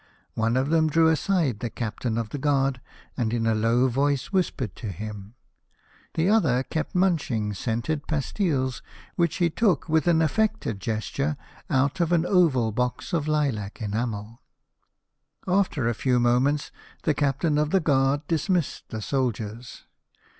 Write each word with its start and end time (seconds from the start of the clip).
One 0.33 0.57
of 0.57 0.69
them 0.71 0.89
drew 0.89 1.09
aside 1.09 1.59
the 1.59 1.69
captain 1.69 2.17
of 2.17 2.29
the 2.29 2.39
guard, 2.39 2.81
and 3.15 3.31
in 3.31 3.45
a 3.45 3.53
low 3.53 3.87
voice 3.87 4.31
whispered 4.33 4.75
to 4.77 4.87
him. 4.87 5.35
The 6.15 6.27
other 6.27 6.63
kept 6.63 6.95
munching 6.95 7.53
scented 7.53 8.07
pastilles, 8.07 8.81
which 9.15 9.35
he 9.35 9.51
took 9.51 9.87
with 9.87 10.07
an 10.07 10.23
affected 10.23 10.79
gesture 10.81 11.37
out 11.69 11.99
of 11.99 12.11
an 12.11 12.25
oval 12.25 12.71
box 12.71 13.13
of 13.13 13.27
lilac 13.27 13.79
enamel." 13.79 14.41
After 15.47 15.87
a 15.87 15.93
few 15.93 16.19
moments 16.19 16.71
the 17.03 17.13
captain 17.13 17.59
of 17.59 17.69
the 17.69 17.79
guard 17.79 18.21
dismissed 18.27 18.89
the 18.89 19.03
soldiers. 19.03 19.83